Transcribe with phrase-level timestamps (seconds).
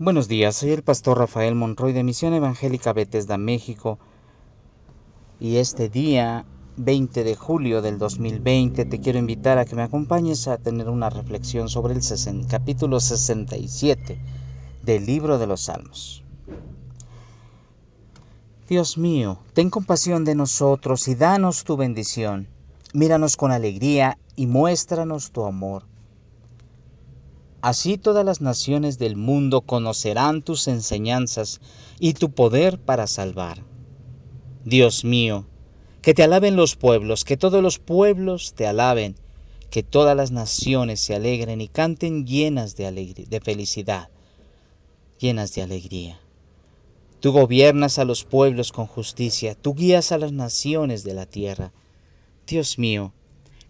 [0.00, 3.98] Buenos días, soy el pastor Rafael Monroy de Misión Evangélica Bethesda, México.
[5.40, 6.46] Y este día,
[6.76, 11.10] 20 de julio del 2020, te quiero invitar a que me acompañes a tener una
[11.10, 14.20] reflexión sobre el capítulo 67
[14.84, 16.22] del libro de los Salmos.
[18.68, 22.46] Dios mío, ten compasión de nosotros y danos tu bendición.
[22.94, 25.86] Míranos con alegría y muéstranos tu amor
[27.60, 31.60] Así todas las naciones del mundo conocerán tus enseñanzas
[31.98, 33.64] y tu poder para salvar.
[34.64, 35.44] Dios mío,
[36.00, 39.16] que te alaben los pueblos, que todos los pueblos te alaben,
[39.70, 44.08] que todas las naciones se alegren y canten llenas de, de felicidad,
[45.18, 46.20] llenas de alegría.
[47.20, 51.72] Tú gobiernas a los pueblos con justicia, tú guías a las naciones de la tierra.
[52.46, 53.12] Dios mío,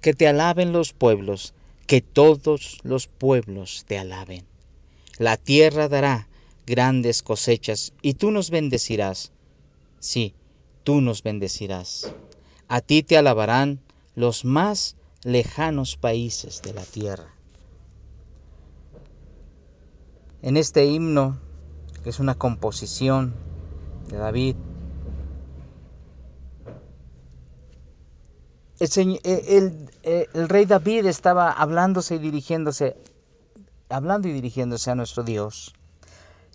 [0.00, 1.52] que te alaben los pueblos,
[1.86, 4.44] que todos los pueblos te alaben.
[5.18, 6.28] La tierra dará
[6.66, 9.32] grandes cosechas y tú nos bendecirás.
[10.00, 10.34] Sí,
[10.82, 12.12] tú nos bendecirás.
[12.68, 13.80] A ti te alabarán
[14.14, 17.34] los más lejanos países de la tierra.
[20.42, 21.38] En este himno,
[22.02, 23.34] que es una composición
[24.08, 24.56] de David,
[28.80, 32.96] el, el, rey David estaba hablándose y dirigiéndose,
[33.88, 35.74] hablando y dirigiéndose a nuestro Dios.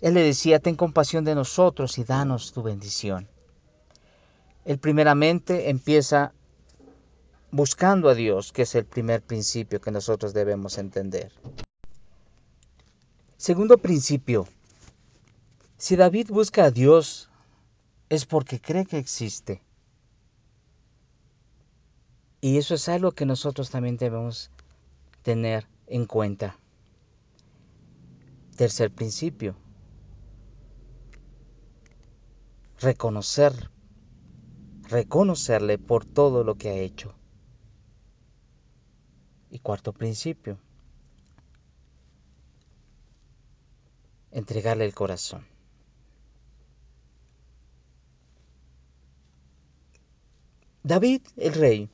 [0.00, 3.28] Él le decía, ten compasión de nosotros y danos tu bendición.
[4.64, 6.32] Él primeramente empieza
[7.50, 11.32] buscando a Dios, que es el primer principio que nosotros debemos entender.
[13.36, 14.46] Segundo principio,
[15.78, 17.30] si David busca a Dios
[18.10, 19.62] es porque cree que existe.
[22.40, 24.50] Y eso es algo que nosotros también debemos
[25.22, 26.56] tener en cuenta.
[28.56, 29.56] Tercer principio.
[32.78, 33.70] Reconocer,
[34.88, 37.14] reconocerle por todo lo que ha hecho.
[39.50, 40.58] Y cuarto principio.
[44.30, 45.44] Entregarle el corazón.
[50.82, 51.90] David, el rey,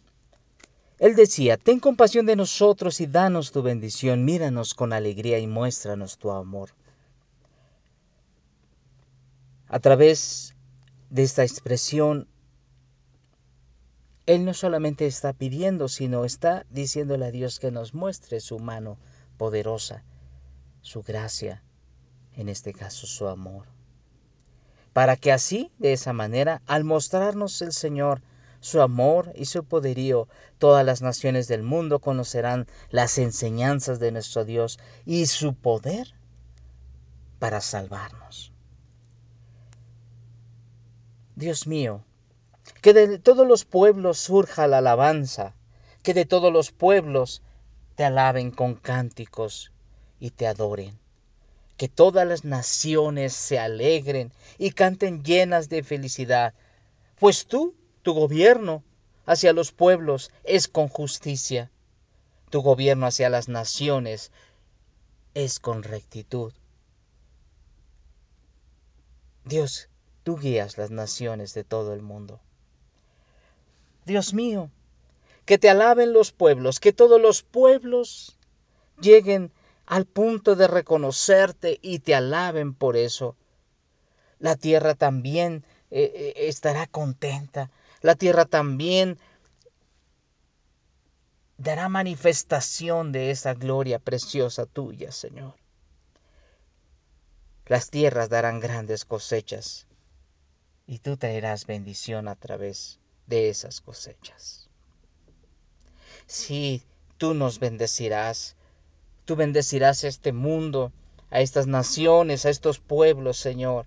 [0.99, 6.17] él decía, ten compasión de nosotros y danos tu bendición, míranos con alegría y muéstranos
[6.17, 6.71] tu amor.
[9.69, 10.55] A través
[11.11, 12.29] de esta expresión,
[14.25, 18.97] Él no solamente está pidiendo, sino está diciéndole a Dios que nos muestre su mano
[19.37, 20.03] poderosa,
[20.81, 21.63] su gracia,
[22.37, 23.67] en este caso su amor.
[24.95, 28.23] Para que así, de esa manera, al mostrarnos el Señor,
[28.61, 30.29] su amor y su poderío,
[30.59, 36.15] todas las naciones del mundo conocerán las enseñanzas de nuestro Dios y su poder
[37.39, 38.53] para salvarnos.
[41.35, 42.03] Dios mío,
[42.81, 45.55] que de todos los pueblos surja la alabanza,
[46.03, 47.43] que de todos los pueblos
[47.95, 49.73] te alaben con cánticos
[50.19, 50.99] y te adoren.
[51.77, 56.55] Que todas las naciones se alegren y canten llenas de felicidad,
[57.19, 57.75] pues tú
[58.07, 58.85] tu gobierno
[59.27, 61.73] hacia los pueblos es con justicia.
[62.51, 64.31] Tu gobierno hacia las naciones
[65.35, 66.53] es con rectitud.
[69.45, 69.89] Dios,
[70.23, 72.39] tú guías las naciones de todo el mundo.
[74.05, 74.71] Dios mío,
[75.45, 78.39] que te alaben los pueblos, que todos los pueblos
[79.01, 79.51] lleguen
[79.85, 83.35] al punto de reconocerte y te alaben por eso.
[84.39, 87.69] La tierra también eh, eh, estará contenta
[88.03, 89.19] la tierra también
[91.59, 95.55] dará manifestación de esa gloria preciosa tuya, Señor.
[97.67, 99.87] Las tierras darán grandes cosechas
[100.87, 104.69] y tú traerás bendición a través de esas cosechas.
[106.27, 106.83] Sí,
[107.19, 108.57] tú nos bendecirás,
[109.25, 110.93] tú bendecirás este mundo,
[111.31, 113.87] a estas naciones, a estos pueblos, Señor,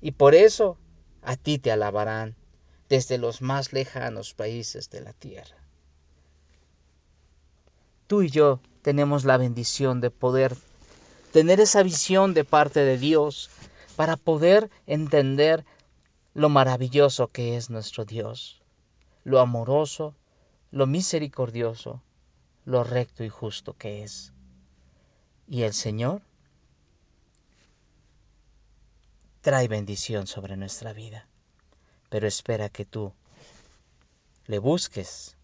[0.00, 0.76] y por eso
[1.22, 2.36] a ti te alabarán
[2.88, 5.56] desde los más lejanos países de la tierra.
[8.06, 10.56] Tú y yo tenemos la bendición de poder
[11.32, 13.50] tener esa visión de parte de Dios
[13.96, 15.64] para poder entender
[16.34, 18.60] lo maravilloso que es nuestro Dios,
[19.24, 20.14] lo amoroso,
[20.70, 22.02] lo misericordioso,
[22.64, 24.32] lo recto y justo que es.
[25.48, 26.22] Y el Señor
[29.40, 31.28] trae bendición sobre nuestra vida
[32.14, 33.12] pero espera que tú
[34.46, 35.36] le busques,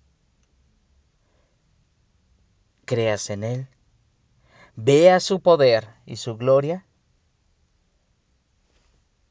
[2.84, 3.67] creas en Él,
[4.76, 6.87] vea su poder y su gloria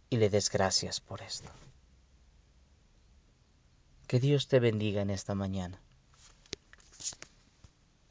[0.09, 1.50] y le des gracias por esto.
[4.07, 5.80] Que Dios te bendiga en esta mañana.